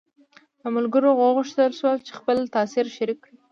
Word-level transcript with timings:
له 0.61 0.67
ملګرو 0.75 1.09
وغوښتل 1.15 1.71
شول 1.79 1.97
چې 2.05 2.11
خپل 2.19 2.37
تاثر 2.55 2.85
شریک 2.95 3.19
کړي. 3.25 3.37